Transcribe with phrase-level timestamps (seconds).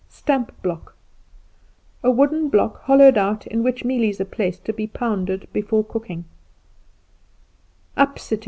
[0.09, 0.95] Stamp block
[2.03, 6.25] A wooden block, hollowed out, in which mealies are placed to be pounded before being
[7.93, 8.39] cooked.